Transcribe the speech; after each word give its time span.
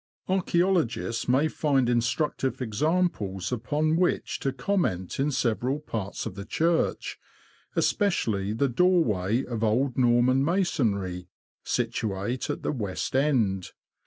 Archaeologists 0.27 1.27
may 1.27 1.47
find 1.47 1.87
instructive 1.87 2.59
examples 2.59 3.51
upon 3.51 3.95
which 3.95 4.39
to 4.39 4.51
comment 4.51 5.19
in 5.19 5.29
several 5.29 5.77
parts 5.79 6.25
of 6.25 6.33
the 6.33 6.43
church, 6.43 7.19
especially 7.75 8.51
the 8.51 8.67
doorway, 8.67 9.45
of 9.45 9.63
old 9.63 9.95
Norman 9.99 10.43
masonry, 10.43 11.27
situate 11.63 12.49
at 12.49 12.63
the 12.63 12.71
west 12.71 13.15
end. 13.15 13.73